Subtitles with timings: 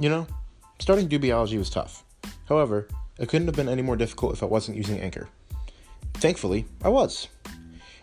[0.00, 0.26] You know,
[0.78, 2.04] starting Dubiology was tough.
[2.48, 2.86] However,
[3.18, 5.28] it couldn't have been any more difficult if I wasn't using Anchor.
[6.14, 7.26] Thankfully, I was.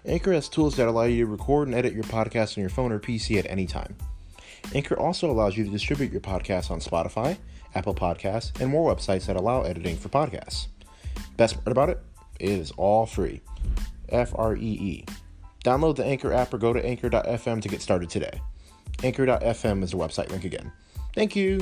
[0.05, 2.91] Anchor has tools that allow you to record and edit your podcast on your phone
[2.91, 3.95] or PC at any time.
[4.73, 7.37] Anchor also allows you to distribute your podcast on Spotify,
[7.75, 10.67] Apple Podcasts, and more websites that allow editing for podcasts.
[11.37, 11.99] Best part about it,
[12.39, 13.41] it is all free.
[14.09, 15.05] F R E E.
[15.63, 18.41] Download the Anchor app or go to anchor.fm to get started today.
[19.01, 20.71] Anchor.fm is the website link again.
[21.13, 21.61] Thank you.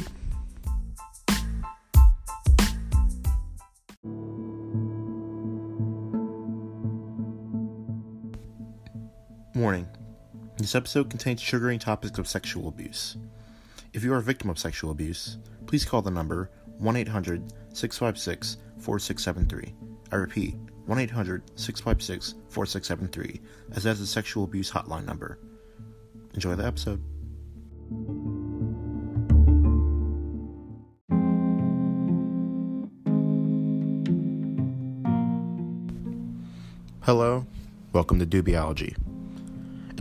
[9.63, 9.87] Warning
[10.57, 13.15] This episode contains triggering topics of sexual abuse.
[13.93, 18.57] If you are a victim of sexual abuse, please call the number 1 800 656
[18.79, 19.73] 4673.
[20.11, 23.39] I repeat, 1 800 656 4673,
[23.77, 25.39] as that is a sexual abuse hotline number.
[26.33, 27.01] Enjoy the episode.
[37.03, 37.47] Hello,
[37.93, 38.97] welcome to Dubiology.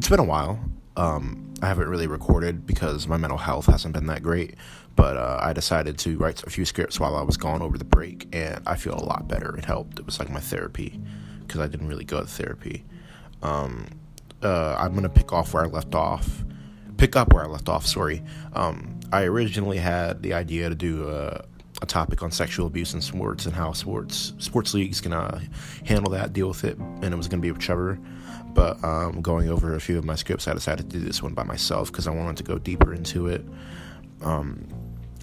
[0.02, 0.58] It's been a while.
[0.96, 4.56] Um, I haven't really recorded because my mental health hasn't been that great,
[4.96, 7.84] but uh, I decided to write a few scripts while I was gone over the
[7.84, 9.56] break, and I feel a lot better.
[9.56, 10.00] It helped.
[10.00, 11.00] It was like my therapy
[11.42, 12.84] because I didn't really go to therapy.
[13.44, 13.86] Um,
[14.42, 16.44] uh, I'm gonna pick off where I left off.
[16.96, 17.86] Pick up where I left off.
[17.86, 18.24] Sorry.
[18.54, 21.44] Um, I originally had the idea to do a,
[21.80, 25.40] a topic on sexual abuse in sports and how sports sports leagues can uh,
[25.84, 28.00] handle that, deal with it, and it was gonna be with Trevor.
[28.54, 31.34] But um, going over a few of my scripts, I decided to do this one
[31.34, 33.44] by myself because I wanted to go deeper into it.
[34.22, 34.66] Um,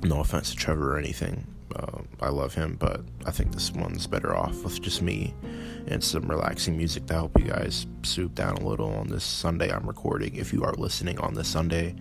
[0.03, 1.45] no offense to Trevor or anything.
[1.75, 5.33] Uh, I love him, but I think this one's better off with just me
[5.87, 9.71] and some relaxing music to help you guys soup down a little on this Sunday
[9.71, 10.35] I'm recording.
[10.35, 11.95] If you are listening on this Sunday,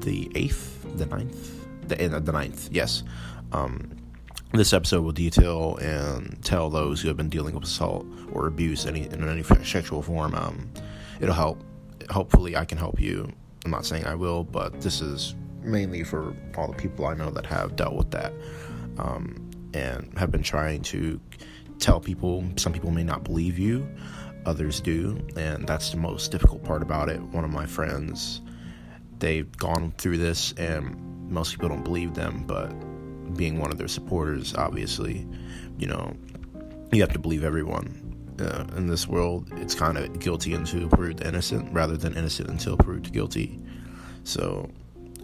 [0.00, 3.02] the 8th, the 9th, the, the 9th, yes.
[3.52, 3.96] Um,
[4.52, 8.86] this episode will detail and tell those who have been dealing with assault or abuse
[8.86, 10.34] any, in any sexual form.
[10.34, 10.70] Um,
[11.20, 11.62] it'll help.
[12.10, 13.30] Hopefully, I can help you.
[13.64, 17.30] I'm not saying I will, but this is mainly for all the people I know
[17.30, 18.32] that have dealt with that
[18.98, 21.20] um, and have been trying to
[21.78, 22.44] tell people.
[22.56, 23.88] Some people may not believe you,
[24.44, 27.20] others do, and that's the most difficult part about it.
[27.20, 28.40] One of my friends,
[29.18, 30.96] they've gone through this, and
[31.28, 32.70] most people don't believe them, but
[33.34, 35.26] being one of their supporters, obviously,
[35.78, 36.16] you know,
[36.92, 38.02] you have to believe everyone.
[38.38, 42.76] Uh, in this world, it's kind of guilty until proved innocent rather than innocent until
[42.76, 43.58] proved guilty.
[44.24, 44.70] So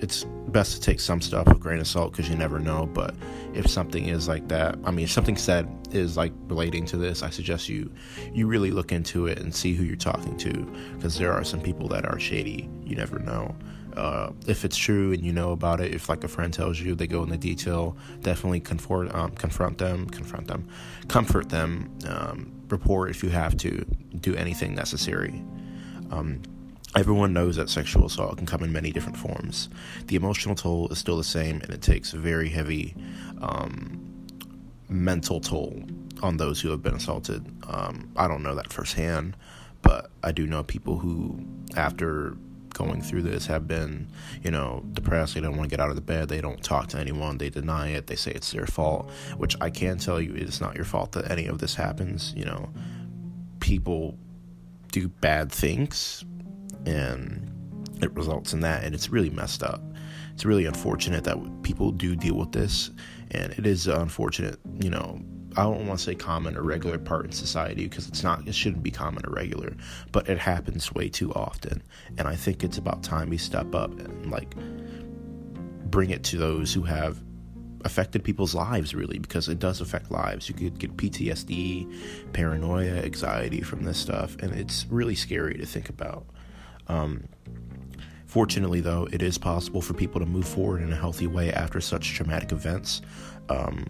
[0.02, 2.86] it's best to take some stuff with grain of salt because you never know.
[2.86, 3.14] But
[3.54, 7.22] if something is like that, I mean, if something said is like relating to this,
[7.22, 7.90] I suggest you
[8.34, 10.52] you really look into it and see who you're talking to
[10.96, 12.68] because there are some people that are shady.
[12.84, 13.54] You never know.
[13.96, 16.94] Uh, if it's true and you know about it, if like a friend tells you,
[16.94, 17.96] they go into detail.
[18.20, 20.68] Definitely confront, um, confront them, confront them,
[21.08, 21.90] comfort them.
[22.08, 23.84] Um, report if you have to.
[24.20, 25.42] Do anything necessary.
[26.10, 26.42] Um,
[26.94, 29.68] everyone knows that sexual assault can come in many different forms.
[30.06, 32.94] The emotional toll is still the same, and it takes a very heavy
[33.40, 34.00] um,
[34.88, 35.82] mental toll
[36.22, 37.44] on those who have been assaulted.
[37.66, 39.36] Um, I don't know that firsthand,
[39.82, 41.44] but I do know people who,
[41.76, 42.36] after
[42.84, 44.08] going through this have been,
[44.42, 45.34] you know, depressed.
[45.34, 46.28] They don't want to get out of the bed.
[46.28, 47.38] They don't talk to anyone.
[47.38, 48.06] They deny it.
[48.06, 51.30] They say it's their fault, which I can tell you it's not your fault that
[51.30, 52.34] any of this happens.
[52.36, 52.70] You know,
[53.60, 54.18] people
[54.90, 56.24] do bad things
[56.84, 57.50] and
[58.02, 58.84] it results in that.
[58.84, 59.80] And it's really messed up.
[60.34, 62.90] It's really unfortunate that people do deal with this.
[63.30, 65.20] And it is unfortunate, you know,
[65.56, 68.54] I don't want to say common or regular part in society because it's not it
[68.54, 69.76] shouldn't be common or regular,
[70.10, 71.82] but it happens way too often.
[72.18, 74.54] And I think it's about time we step up and like
[75.90, 77.22] bring it to those who have
[77.84, 80.48] affected people's lives really because it does affect lives.
[80.48, 85.88] You could get PTSD, paranoia, anxiety from this stuff, and it's really scary to think
[85.88, 86.26] about.
[86.88, 87.28] Um,
[88.26, 91.80] fortunately, though, it is possible for people to move forward in a healthy way after
[91.80, 93.02] such traumatic events.
[93.48, 93.86] Um,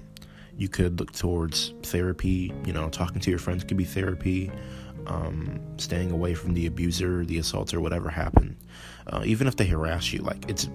[0.57, 2.53] you could look towards therapy.
[2.65, 4.51] You know, talking to your friends could be therapy.
[5.07, 8.57] Um, staying away from the abuser, the assaulter, whatever happened.
[9.09, 10.69] Uh, even if they harass you, like it's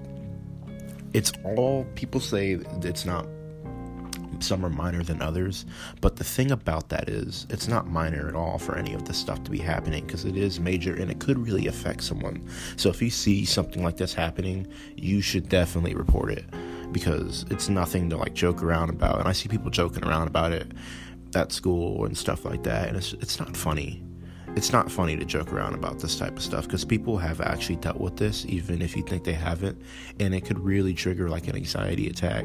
[1.13, 3.25] it's all people say it's not
[4.39, 5.65] some are minor than others
[6.01, 9.17] but the thing about that is it's not minor at all for any of this
[9.17, 12.89] stuff to be happening because it is major and it could really affect someone so
[12.89, 16.45] if you see something like this happening you should definitely report it
[16.91, 19.19] because it's nothing to like joke around about.
[19.19, 20.71] And I see people joking around about it
[21.35, 24.03] at school and stuff like that, and it's it's not funny.
[24.57, 27.75] it's not funny to joke around about this type of stuff because people have actually
[27.75, 29.79] dealt with this, even if you think they haven't,
[30.19, 32.43] and it could really trigger like an anxiety attack,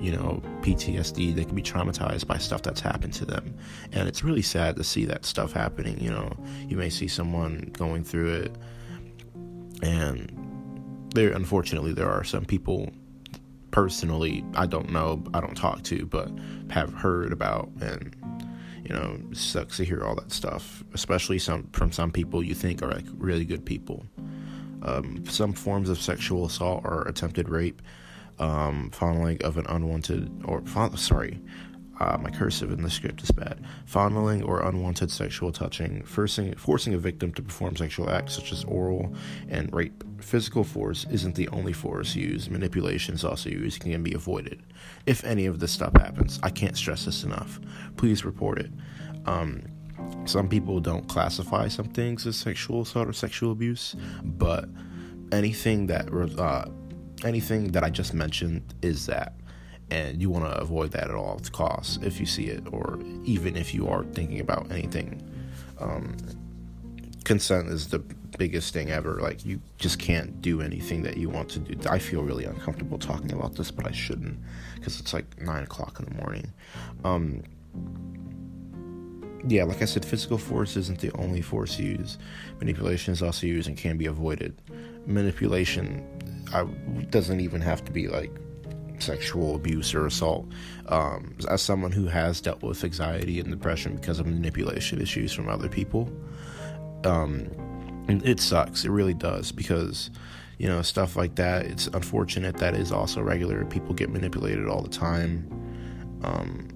[0.00, 1.34] you know, PTSD.
[1.34, 3.54] They can be traumatized by stuff that's happened to them,
[3.92, 6.00] and it's really sad to see that stuff happening.
[6.00, 6.32] You know,
[6.66, 8.56] you may see someone going through it,
[9.82, 10.32] and
[11.14, 12.90] there, unfortunately, there are some people
[13.70, 16.30] personally I don't know, I don't talk to, but
[16.70, 18.14] have heard about and
[18.84, 22.82] you know, sucks to hear all that stuff, especially some from some people you think
[22.82, 24.04] are like really good people.
[24.82, 27.82] Um, some forms of sexual assault or attempted rape,
[28.38, 30.62] um, fondling of an unwanted or
[30.96, 31.38] sorry,
[32.00, 33.62] uh, my cursive in the script is bad.
[33.84, 38.64] Fondling or unwanted sexual touching, forcing, forcing a victim to perform sexual acts such as
[38.64, 39.14] oral
[39.48, 40.02] and rape.
[40.20, 42.50] Physical force isn't the only force used.
[42.50, 44.62] Manipulation is also used and can be avoided.
[45.06, 47.60] If any of this stuff happens, I can't stress this enough.
[47.96, 48.70] Please report it.
[49.26, 49.62] Um,
[50.24, 54.68] some people don't classify some things as sexual assault or sexual abuse, but
[55.32, 56.08] anything that
[56.38, 56.64] uh,
[57.24, 59.34] anything that I just mentioned is that
[59.90, 63.56] and you want to avoid that at all costs if you see it or even
[63.56, 65.22] if you are thinking about anything.
[65.78, 66.16] Um,
[67.24, 67.98] consent is the
[68.38, 69.20] biggest thing ever.
[69.20, 71.88] Like you just can't do anything that you want to do.
[71.88, 74.38] I feel really uncomfortable talking about this but i shouldn't
[74.76, 76.52] because it's like 9 o'clock in the morning.
[77.04, 77.42] Um,
[79.48, 82.20] yeah like i said physical force isn't the only force used
[82.58, 84.60] manipulation is also used and can be avoided.
[85.06, 86.04] Manipulation
[86.52, 86.64] I,
[87.10, 88.30] doesn't even have to be like
[89.02, 90.48] sexual abuse or assault.
[90.86, 95.48] Um, as someone who has dealt with anxiety and depression because of manipulation issues from
[95.48, 96.10] other people,
[97.04, 97.48] um,
[98.08, 98.84] it sucks.
[98.84, 100.10] It really does because
[100.58, 101.66] you know stuff like that.
[101.66, 103.64] It's unfortunate that is also regular.
[103.64, 105.46] People get manipulated all the time.
[106.22, 106.68] Um,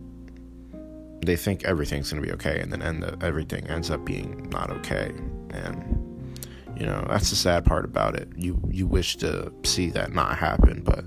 [1.25, 4.71] they think everything's to be okay, and then end up, everything ends up being not
[4.71, 5.13] okay.
[5.51, 6.01] And
[6.79, 8.29] you know that's the sad part about it.
[8.37, 11.05] You you wish to see that not happen, but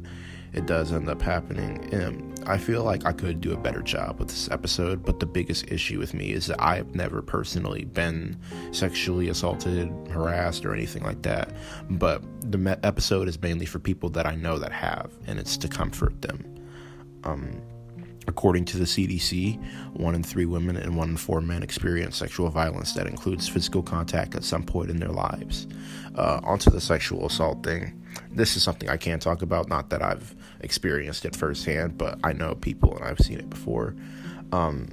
[0.53, 1.87] it does end up happening.
[1.93, 5.25] And I feel like I could do a better job with this episode, but the
[5.25, 8.39] biggest issue with me is that I have never personally been
[8.71, 11.53] sexually assaulted, harassed, or anything like that.
[11.89, 15.67] But the episode is mainly for people that I know that have, and it's to
[15.67, 16.43] comfort them.
[17.23, 17.61] Um,
[18.27, 19.57] According to the CDC,
[19.93, 23.81] one in three women and one in four men experience sexual violence that includes physical
[23.81, 25.65] contact at some point in their lives.
[26.13, 27.93] Uh, onto the sexual assault thing.
[28.31, 32.33] This is something I can't talk about, not that I've experienced it firsthand, but I
[32.33, 33.95] know people and I've seen it before.
[34.51, 34.89] Um,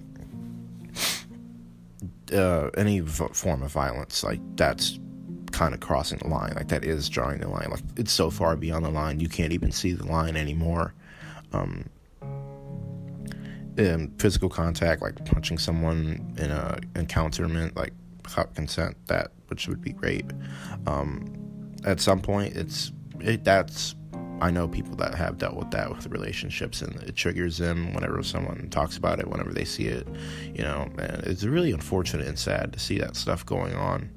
[2.32, 4.98] uh, any v- form of violence, like that's
[5.52, 6.52] kind of crossing the line.
[6.56, 7.68] Like that is drawing the line.
[7.70, 10.94] Like it's so far beyond the line, you can't even see the line anymore.
[11.52, 11.88] Um,
[14.18, 17.92] physical contact, like punching someone in a encounterment, like
[18.22, 20.32] without consent, that which would be rape.
[20.86, 21.32] Um,
[21.84, 22.92] at some point, it's
[23.24, 23.94] it, that's
[24.40, 28.22] I know people that have dealt with that with relationships, and it triggers them whenever
[28.22, 30.06] someone talks about it, whenever they see it.
[30.54, 34.10] You know, and it's really unfortunate and sad to see that stuff going on.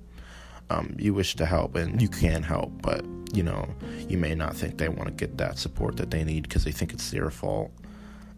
[0.69, 3.67] Um, you wish to help, and you can help, but you know,
[4.07, 6.71] you may not think they want to get that support that they need because they
[6.71, 7.71] think it's their fault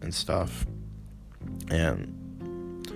[0.00, 0.66] and stuff.
[1.70, 2.86] And,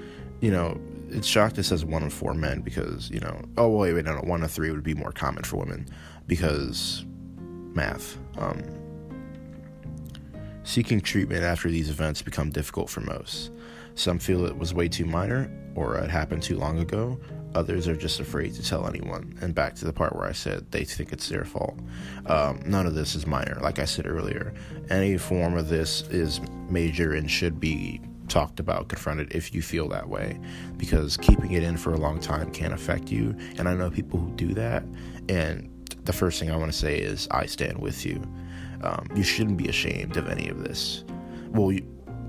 [0.40, 3.94] you know, it's shocked it says one in four men because, you know, oh, wait,
[3.94, 5.86] wait, no, no, one in three would be more common for women
[6.26, 7.04] because
[7.74, 8.19] math.
[8.38, 8.62] Um,
[10.64, 13.52] seeking treatment after these events become difficult for most.
[13.94, 17.19] Some feel it was way too minor or it happened too long ago.
[17.54, 19.38] Others are just afraid to tell anyone.
[19.40, 21.78] And back to the part where I said they think it's their fault.
[22.26, 23.58] Um, none of this is minor.
[23.60, 24.54] Like I said earlier,
[24.90, 29.88] any form of this is major and should be talked about, confronted if you feel
[29.88, 30.40] that way,
[30.76, 33.36] because keeping it in for a long time can affect you.
[33.58, 34.82] And I know people who do that.
[35.28, 35.70] And
[36.05, 38.23] the first thing I want to say is, I stand with you.
[38.82, 41.05] Um, you shouldn't be ashamed of any of this.
[41.51, 41.87] Well, you,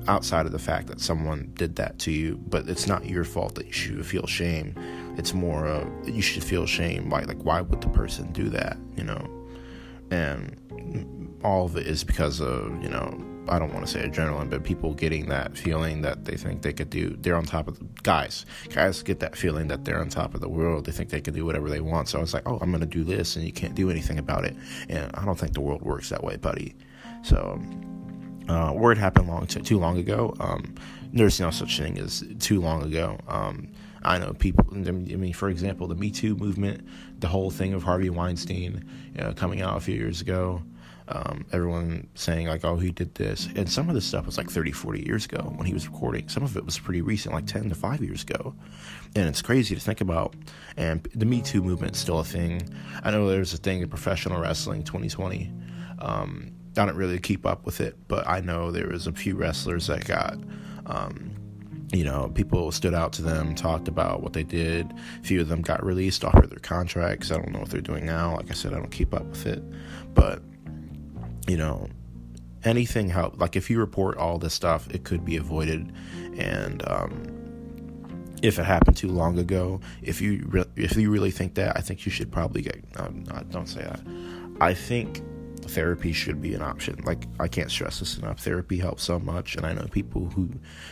[0.08, 3.56] outside of the fact that someone did that to you, but it's not your fault
[3.56, 4.76] that you should feel shame.
[5.18, 7.10] It's more of you should feel shame.
[7.10, 8.78] Why, like, why would the person do that?
[8.96, 9.48] You know,
[10.12, 14.50] and all of it is because of you know I don't want to say adrenaline,
[14.50, 17.80] but people getting that feeling that they think they could do, they're on top of
[17.80, 18.46] the guys.
[18.70, 20.86] Guys get that feeling that they're on top of the world.
[20.86, 22.10] They think they can do whatever they want.
[22.10, 24.20] So I was like, oh, I'm going to do this, and you can't do anything
[24.20, 24.56] about it.
[24.90, 26.76] And I don't think the world works that way, buddy.
[27.24, 27.60] So,
[28.48, 30.36] uh, word happened long too, long ago.
[30.40, 30.76] Um,
[31.14, 33.18] there's no such thing as too long ago.
[33.28, 33.70] Um,
[34.04, 34.66] I know people.
[34.72, 36.88] I mean, for example, the Me Too movement,
[37.20, 38.86] the whole thing of Harvey Weinstein
[39.18, 40.62] uh, coming out a few years ago.
[41.08, 44.50] Um, everyone saying like, "Oh, he did this," and some of this stuff was like
[44.50, 46.28] 30, 40 years ago when he was recording.
[46.30, 48.56] Some of it was pretty recent, like 10 to 5 years ago,
[49.16, 50.36] and it's crazy to think about.
[50.78, 52.68] And the Me Too movement is still a thing.
[53.04, 55.52] I know there's a thing in professional wrestling 2020.
[56.00, 59.36] Um, I don't really keep up with it, but I know there was a few
[59.36, 60.38] wrestlers that got.
[60.88, 61.32] Um,
[61.94, 64.92] you know, people stood out to them, talked about what they did.
[64.92, 67.32] A few of them got released off of their contracts.
[67.32, 68.36] I don't know what they're doing now.
[68.36, 69.64] Like I said, I don't keep up with it.
[70.14, 70.42] But
[71.48, 71.88] you know,
[72.64, 73.40] anything help.
[73.40, 75.94] Like if you report all this stuff, it could be avoided.
[76.38, 77.36] And um,
[78.42, 81.82] if it happened too long ago, if you re- if you really think that, I
[81.82, 82.92] think you should probably get.
[83.50, 84.02] don't say that.
[84.60, 85.22] I think
[85.62, 87.02] therapy should be an option.
[87.04, 88.40] Like I can't stress this enough.
[88.40, 90.50] Therapy helps so much, and I know people who,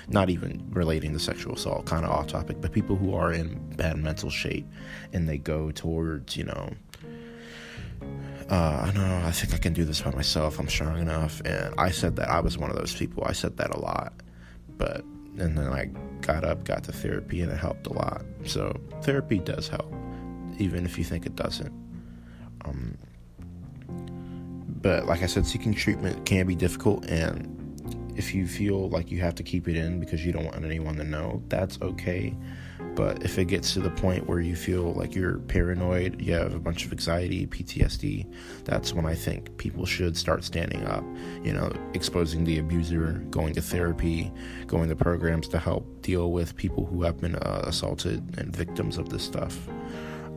[0.07, 3.75] not even relating to sexual assault, kind of off topic, but people who are in
[3.75, 4.67] bad mental shape,
[5.13, 6.69] and they go towards you know
[8.49, 10.59] uh, I know I think I can do this by myself.
[10.59, 11.41] I'm strong enough.
[11.45, 13.23] And I said that I was one of those people.
[13.25, 14.13] I said that a lot.
[14.77, 15.03] But,
[15.37, 15.85] and then I
[16.21, 18.23] got up, got to therapy, and it helped a lot.
[18.45, 19.93] So therapy does help,
[20.57, 21.73] even if you think it doesn't.
[22.65, 22.97] Um,
[24.81, 27.05] but like I said, seeking treatment can be difficult.
[27.05, 30.63] And if you feel like you have to keep it in because you don't want
[30.63, 32.35] anyone to know, that's okay.
[32.95, 36.53] But if it gets to the point where you feel like you're paranoid, you have
[36.53, 38.31] a bunch of anxiety, PTSD,
[38.63, 41.03] that's when I think people should start standing up,
[41.43, 44.31] you know, exposing the abuser, going to therapy,
[44.67, 48.97] going to programs to help deal with people who have been uh, assaulted and victims
[48.97, 49.67] of this stuff.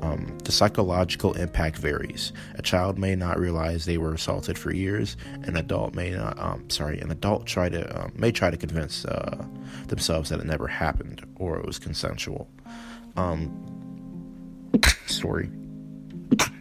[0.03, 2.33] Um, the psychological impact varies.
[2.55, 5.17] A child may not realize they were assaulted for years.
[5.43, 6.39] An adult may not.
[6.39, 9.45] Um, sorry, an adult try to um, may try to convince uh,
[9.89, 12.49] themselves that it never happened or it was consensual.
[13.17, 13.51] Um,
[15.07, 15.51] story.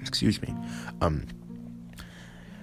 [0.01, 0.54] Excuse me.
[1.01, 1.27] Um,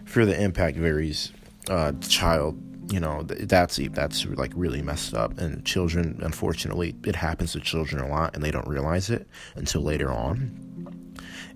[0.05, 1.33] for the impact varies.
[1.69, 2.59] Uh, the child
[2.91, 8.03] you know that's that's like really messed up and children unfortunately it happens to children
[8.03, 10.59] a lot and they don't realize it until later on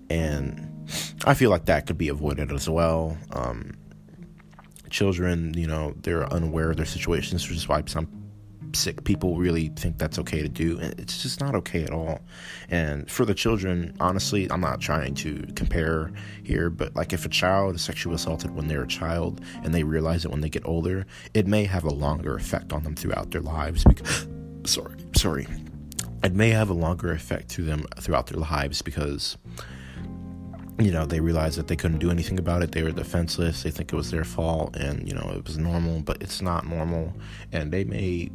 [0.09, 0.67] and
[1.25, 3.17] I feel like that could be avoided as well.
[3.33, 3.73] Um,
[4.89, 8.07] children, you know, they're unaware of their situations, which is why some
[8.73, 12.19] sick people really think that's okay to do and it's just not okay at all
[12.69, 16.11] and for the children honestly i'm not trying to compare
[16.43, 19.83] here but like if a child is sexually assaulted when they're a child and they
[19.83, 23.31] realize it when they get older it may have a longer effect on them throughout
[23.31, 24.27] their lives because
[24.65, 25.47] sorry sorry
[26.23, 29.37] it may have a longer effect to them throughout their lives because
[30.79, 32.71] you know, they realized that they couldn't do anything about it.
[32.71, 33.63] They were defenseless.
[33.63, 36.67] They think it was their fault and, you know, it was normal, but it's not
[36.67, 37.13] normal.
[37.51, 38.29] And they may,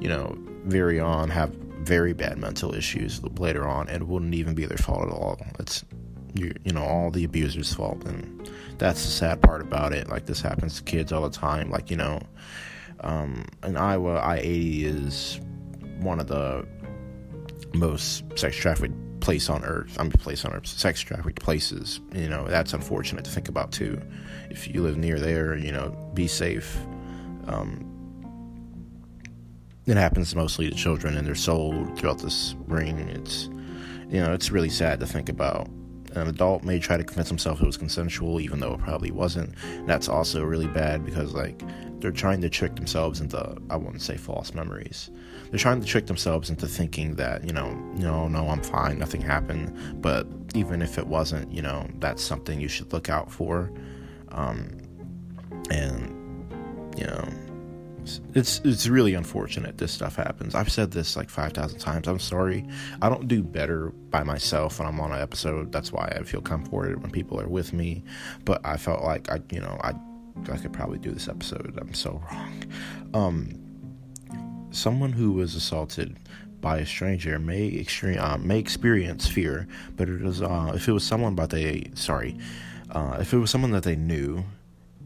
[0.00, 1.50] you know, very on have
[1.86, 5.38] very bad mental issues later on and wouldn't even be their fault at all.
[5.58, 5.84] It's,
[6.34, 8.04] you, you know, all the abuser's fault.
[8.04, 10.08] And that's the sad part about it.
[10.08, 11.70] Like, this happens to kids all the time.
[11.70, 12.20] Like, you know,
[13.00, 15.40] um, in Iowa, I 80 is
[16.00, 16.66] one of the
[17.74, 19.96] most sex trafficked place on earth.
[19.98, 22.00] I'm a place on earth, sex trafficked places.
[22.14, 24.00] You know, that's unfortunate to think about too.
[24.50, 26.76] If you live near there, you know, be safe.
[27.46, 27.95] Um,
[29.86, 32.98] it happens mostly to children, and they're sold throughout this ring.
[32.98, 33.48] It's,
[34.10, 35.68] you know, it's really sad to think about.
[36.14, 39.54] An adult may try to convince himself it was consensual, even though it probably wasn't.
[39.86, 41.62] That's also really bad because, like,
[42.00, 45.10] they're trying to trick themselves into I wouldn't say false memories.
[45.50, 49.20] They're trying to trick themselves into thinking that, you know, no, no, I'm fine, nothing
[49.20, 50.00] happened.
[50.02, 53.72] But even if it wasn't, you know, that's something you should look out for.
[54.32, 54.78] Um,
[55.70, 56.12] and
[56.96, 57.28] you know,
[58.34, 60.54] it's it's really unfortunate this stuff happens.
[60.54, 62.08] I've said this like 5,000 times.
[62.08, 62.66] I'm sorry.
[63.02, 65.72] I don't do better by myself when I'm on an episode.
[65.72, 68.04] That's why I feel comforted when people are with me.
[68.44, 69.94] But I felt like I, you know, I
[70.50, 71.78] I could probably do this episode.
[71.80, 72.64] I'm so wrong.
[73.14, 76.18] Um, someone who was assaulted
[76.60, 80.92] by a stranger may extreme uh, may experience fear, but it is uh, if it
[80.92, 82.36] was someone but they sorry,
[82.90, 84.44] uh, if it was someone that they knew,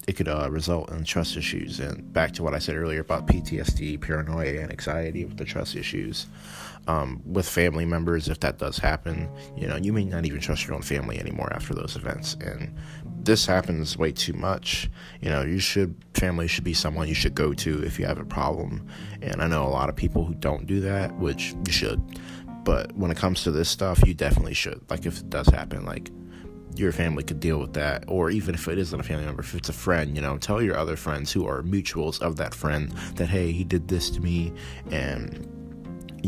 [0.09, 1.81] it could uh, result in trust issues.
[1.81, 5.77] And back to what I said earlier about PTSD, paranoia, and anxiety with the trust
[5.77, 6.27] issues
[6.87, 9.29] um, with family members if that does happen.
[9.57, 12.37] You know, you may not even trust your own family anymore after those events.
[12.41, 12.75] And
[13.23, 14.91] this happens way too much.
[15.21, 18.19] You know, you should, family should be someone you should go to if you have
[18.19, 18.87] a problem.
[19.23, 22.01] And I know a lot of people who don't do that, which you should.
[22.65, 24.83] But when it comes to this stuff, you definitely should.
[24.91, 26.11] Like, if it does happen, like,
[26.77, 28.05] your family could deal with that.
[28.09, 30.63] Or even if it isn't a family member, if it's a friend, you know, tell
[30.63, 34.21] your other friends who are mutuals of that friend that, hey, he did this to
[34.21, 34.53] me
[34.91, 35.47] and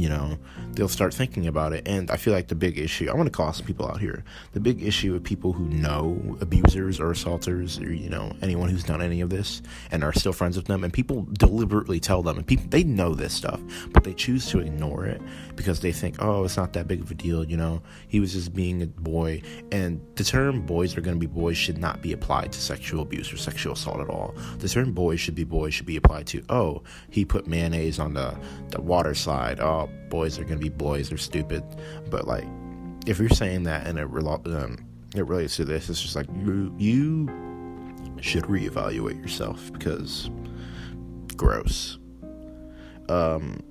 [0.02, 0.38] you know
[0.72, 1.86] they'll start thinking about it.
[1.86, 4.24] And i feel like the big issue i want to call some people out here
[4.52, 8.84] the big issue with people who know abusers or assaulters or you know anyone who's
[8.84, 12.36] done any of this and are still friends with them and people deliberately tell them
[12.36, 13.60] and people they know this stuff
[13.92, 15.20] but they choose to ignore it
[15.56, 18.32] because they think oh it's not that big of a deal you know he was
[18.32, 19.42] just being a boy.
[19.70, 23.02] And the term boys are going to be boys should not be applied to sexual
[23.02, 24.34] abuse or sexual assault at all.
[24.58, 28.14] The term boys should be boys should be applied to oh he put mayonnaise on
[28.14, 28.36] the
[28.68, 29.60] the water slide.
[29.60, 31.64] Oh boys are gonna be boys, they're stupid.
[32.10, 32.46] But like,
[33.06, 34.84] if you're saying that and it, um,
[35.14, 37.28] it relates to this, it's just like you you
[38.20, 40.30] should reevaluate yourself because
[41.36, 41.98] gross.
[43.08, 43.62] Um,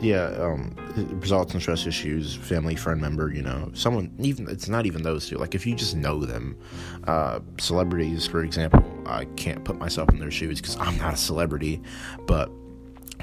[0.00, 0.74] yeah, um,
[1.20, 5.28] results in trust issues, family, friend member, you know, someone, even, it's not even those
[5.28, 5.36] two.
[5.36, 6.56] Like, if you just know them,
[7.04, 11.16] uh, celebrities, for example, I can't put myself in their shoes because I'm not a
[11.18, 11.82] celebrity,
[12.26, 12.50] but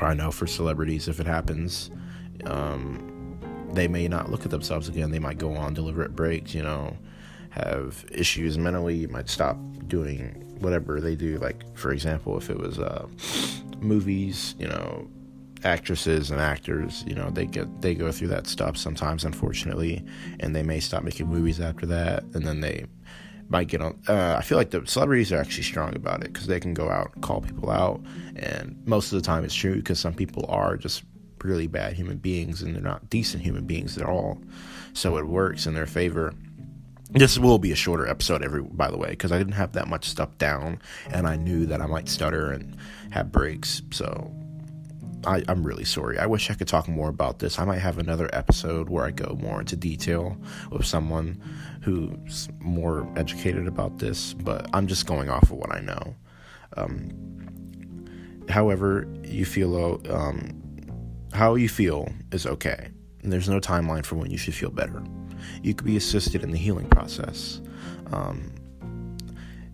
[0.05, 1.89] I know for celebrities, if it happens,
[2.45, 3.39] um,
[3.73, 5.11] they may not look at themselves again.
[5.11, 6.95] They might go on deliberate breaks, you know,
[7.49, 11.37] have issues mentally, might stop doing whatever they do.
[11.37, 13.07] Like, for example, if it was uh,
[13.79, 15.07] movies, you know,
[15.63, 20.03] actresses and actors, you know, they get they go through that stuff sometimes, unfortunately,
[20.39, 22.85] and they may stop making movies after that, and then they
[23.49, 23.99] might get on.
[24.07, 26.89] Uh, I feel like the celebrities are actually strong about it because they can go
[26.89, 28.01] out and call people out,
[28.35, 31.03] and most of the time it's true because some people are just
[31.43, 34.39] really bad human beings and they're not decent human beings at all.
[34.93, 36.33] So it works in their favor.
[37.11, 39.87] This will be a shorter episode, every by the way, because I didn't have that
[39.87, 42.75] much stuff down, and I knew that I might stutter and
[43.11, 43.81] have breaks.
[43.91, 44.33] So
[45.25, 46.17] I, am really sorry.
[46.19, 47.59] I wish I could talk more about this.
[47.59, 50.37] I might have another episode where I go more into detail
[50.71, 51.41] with someone
[51.81, 56.15] who's more educated about this, but I'm just going off of what I know.
[56.75, 60.61] Um, however, you feel um,
[61.33, 62.89] how you feel is okay.
[63.23, 65.03] And there's no timeline for when you should feel better.
[65.61, 67.61] You could be assisted in the healing process.
[68.11, 68.53] Um,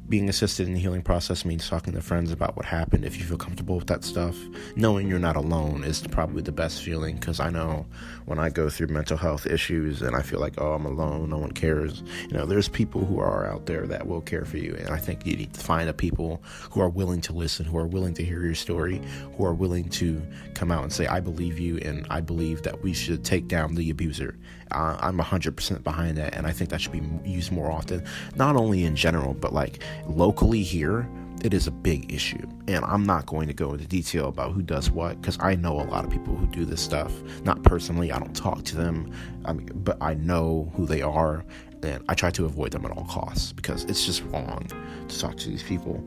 [0.09, 3.23] being assisted in the healing process means talking to friends about what happened if you
[3.23, 4.37] feel comfortable with that stuff.
[4.75, 7.85] Knowing you're not alone is probably the best feeling because I know
[8.25, 11.37] when I go through mental health issues and I feel like, oh, I'm alone, no
[11.37, 12.03] one cares.
[12.23, 14.75] You know, there's people who are out there that will care for you.
[14.75, 17.77] And I think you need to find a people who are willing to listen, who
[17.77, 19.01] are willing to hear your story,
[19.37, 20.21] who are willing to
[20.53, 23.75] come out and say, I believe you and I believe that we should take down
[23.75, 24.37] the abuser.
[24.73, 26.35] Uh, I'm 100% behind that.
[26.35, 28.05] And I think that should be used more often,
[28.35, 31.07] not only in general, but like locally here,
[31.43, 32.47] it is a big issue.
[32.67, 35.79] And I'm not going to go into detail about who does what because I know
[35.79, 37.11] a lot of people who do this stuff.
[37.43, 39.11] Not personally, I don't talk to them,
[39.45, 41.43] I mean, but I know who they are.
[41.83, 44.69] And I try to avoid them at all costs because it's just wrong
[45.09, 46.01] to talk to these people.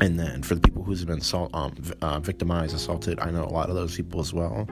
[0.00, 3.48] And then for the people who's been assault, um, uh, victimized, assaulted, I know a
[3.48, 4.68] lot of those people as well.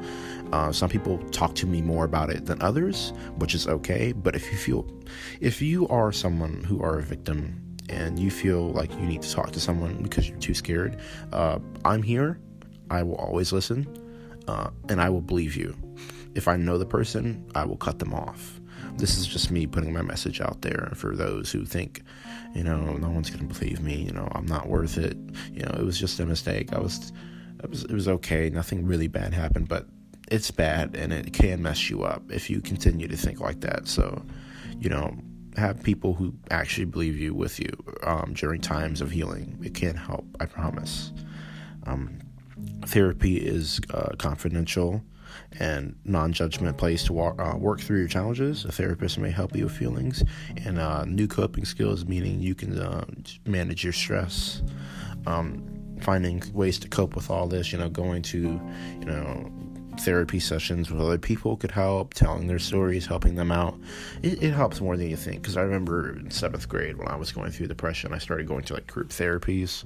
[0.52, 4.12] Uh, some people talk to me more about it than others, which is okay.
[4.12, 4.86] But if you feel,
[5.40, 9.32] if you are someone who are a victim and you feel like you need to
[9.32, 10.98] talk to someone because you're too scared,
[11.32, 12.38] uh, I'm here.
[12.90, 13.88] I will always listen,
[14.46, 15.74] uh, and I will believe you.
[16.34, 18.60] If I know the person, I will cut them off.
[18.96, 22.02] This is just me putting my message out there for those who think,
[22.54, 23.96] you know, no one's gonna believe me.
[23.96, 25.16] You know, I'm not worth it.
[25.52, 26.72] You know, it was just a mistake.
[26.72, 27.12] I was,
[27.62, 28.48] it was, it was okay.
[28.50, 29.86] Nothing really bad happened, but
[30.30, 33.88] it's bad and it can mess you up if you continue to think like that.
[33.88, 34.24] So,
[34.78, 35.16] you know,
[35.56, 37.70] have people who actually believe you with you
[38.02, 39.58] um, during times of healing.
[39.62, 41.12] It can help, I promise.
[41.86, 42.18] Um,
[42.86, 45.02] therapy is uh, confidential
[45.58, 48.64] and non-judgment place to uh, work through your challenges.
[48.64, 50.24] A therapist may help you with feelings
[50.64, 53.04] and uh, new coping skills, meaning you can uh,
[53.46, 54.62] manage your stress.
[55.26, 55.70] Um,
[56.00, 58.60] finding ways to cope with all this, you know, going to,
[59.00, 59.50] you know,
[60.00, 63.78] therapy sessions with other people could help, telling their stories, helping them out.
[64.22, 65.42] It, it helps more than you think.
[65.42, 68.64] Because I remember in seventh grade when I was going through depression, I started going
[68.64, 69.84] to like group therapies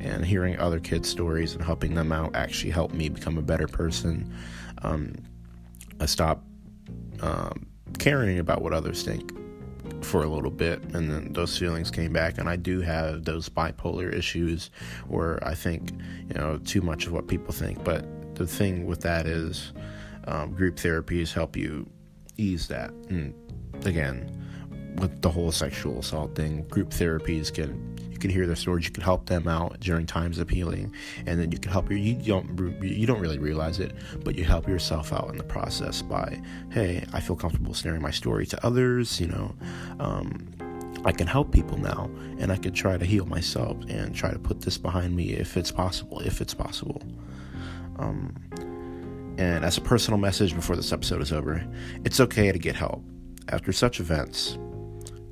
[0.00, 3.66] and hearing other kids' stories and helping them out actually helped me become a better
[3.66, 4.34] person.
[4.82, 5.14] Um,
[6.00, 6.44] I stopped
[7.20, 7.66] um,
[7.98, 9.32] caring about what others think
[10.02, 13.48] for a little bit and then those feelings came back and I do have those
[13.48, 14.70] bipolar issues
[15.08, 15.92] where I think
[16.28, 19.72] you know too much of what people think but the thing with that is
[20.26, 21.88] um, group therapies help you
[22.36, 22.90] ease that.
[23.08, 23.34] And
[23.84, 24.30] again,
[24.96, 28.92] with the whole sexual assault thing, group therapies can you can hear their stories, you
[28.92, 30.94] can help them out during times of healing,
[31.26, 33.92] and then you can help your you don't you don't really realize it,
[34.24, 38.12] but you help yourself out in the process by hey, I feel comfortable sharing my
[38.12, 39.54] story to others, you know.
[39.98, 40.48] Um,
[41.04, 44.38] I can help people now, and I can try to heal myself and try to
[44.38, 46.20] put this behind me if it's possible.
[46.20, 47.02] If it's possible.
[47.98, 48.34] Um,
[49.36, 51.66] And as a personal message before this episode is over,
[52.04, 53.02] it's okay to get help.
[53.48, 54.56] After such events,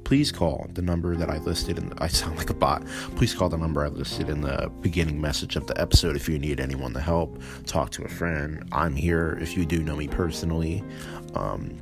[0.05, 2.85] please call the number that I listed the, I sound like a bot.
[3.15, 6.39] Please call the number I listed in the beginning message of the episode if you
[6.39, 7.41] need anyone to help.
[7.65, 8.69] Talk to a friend.
[8.73, 10.83] I'm here if you do know me personally.
[11.35, 11.79] Um,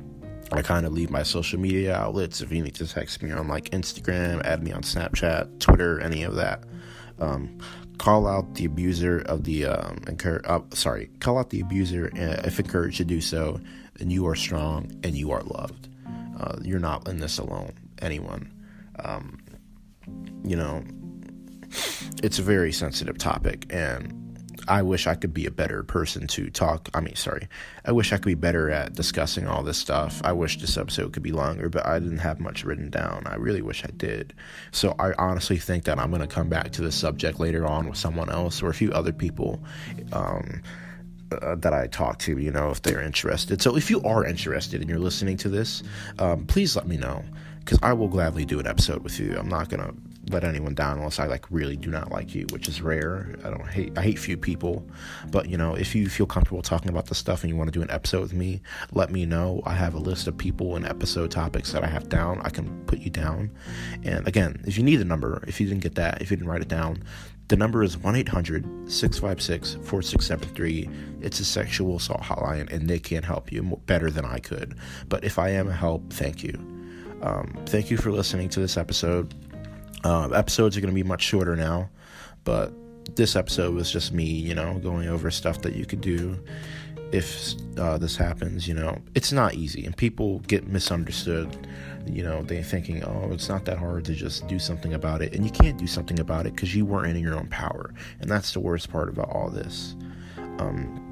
[0.51, 3.47] I kind of leave my social media outlets if you need to text me on
[3.47, 6.63] like Instagram, add me on Snapchat, Twitter, any of that.
[7.19, 7.57] Um,
[8.01, 10.43] call out the abuser of the um, encourage.
[10.47, 13.61] Uh, sorry, call out the abuser uh, if encouraged to do so.
[13.99, 15.87] And you are strong and you are loved.
[16.39, 17.73] Uh, you're not in this alone.
[17.99, 18.51] Anyone,
[18.97, 19.39] um,
[20.43, 20.83] you know,
[22.23, 24.20] it's a very sensitive topic, and
[24.67, 26.89] I wish I could be a better person to talk.
[26.93, 27.47] I mean, sorry.
[27.85, 30.21] I wish I could be better at discussing all this stuff.
[30.23, 33.23] I wish this episode could be longer, but I didn't have much written down.
[33.25, 34.33] I really wish I did.
[34.71, 37.89] So I honestly think that I'm going to come back to this subject later on
[37.89, 39.63] with someone else or a few other people.
[40.13, 40.61] Um,
[41.41, 43.61] uh, that I talk to, you know, if they're interested.
[43.61, 45.81] So if you are interested and you're listening to this,
[46.19, 47.23] um, please let me know
[47.59, 49.37] because I will gladly do an episode with you.
[49.37, 49.93] I'm not gonna
[50.31, 53.35] let anyone down unless I like really do not like you, which is rare.
[53.43, 54.87] I don't hate I hate few people,
[55.29, 57.77] but you know, if you feel comfortable talking about the stuff and you want to
[57.77, 58.61] do an episode with me,
[58.93, 59.61] let me know.
[59.65, 62.41] I have a list of people and episode topics that I have down.
[62.41, 63.51] I can put you down.
[64.03, 66.49] And again, if you need the number, if you didn't get that, if you didn't
[66.49, 67.03] write it down,
[67.51, 70.89] the number is 1 800 656 4673.
[71.19, 74.77] It's a sexual assault hotline, and they can help you better than I could.
[75.09, 76.53] But if I am a help, thank you.
[77.21, 79.35] Um, thank you for listening to this episode.
[80.03, 81.89] Uh, episodes are going to be much shorter now,
[82.43, 82.73] but
[83.15, 86.39] this episode was just me, you know, going over stuff that you could do
[87.11, 88.67] if uh, this happens.
[88.67, 91.67] You know, it's not easy, and people get misunderstood.
[92.07, 95.35] You know, they're thinking, oh, it's not that hard to just do something about it,
[95.35, 98.29] and you can't do something about it because you weren't in your own power, and
[98.29, 99.95] that's the worst part about all this.
[100.57, 101.10] Um,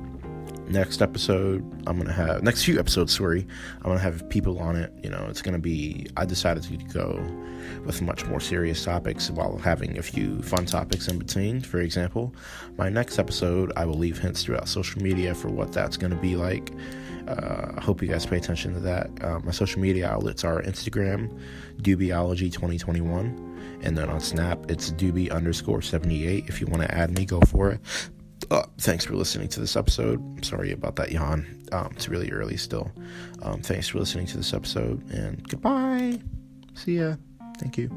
[0.69, 3.45] next episode i'm gonna have next few episodes sorry
[3.77, 7.19] i'm gonna have people on it you know it's gonna be i decided to go
[7.85, 12.33] with much more serious topics while having a few fun topics in between for example
[12.77, 16.35] my next episode i will leave hints throughout social media for what that's gonna be
[16.35, 16.71] like
[17.27, 19.11] uh, I hope you guys pay attention to that.
[19.23, 21.29] Uh, my social media outlets are Instagram,
[21.79, 26.45] Dubiology2021, and then on Snap, it's Doobie underscore 78.
[26.47, 27.81] If you want to add me, go for it.
[28.51, 30.19] Uh, thanks for listening to this episode.
[30.19, 31.63] I'm sorry about that yawn.
[31.71, 32.91] Um, it's really early still.
[33.43, 36.19] Um, thanks for listening to this episode, and goodbye.
[36.73, 37.15] See ya.
[37.59, 37.89] Thank you.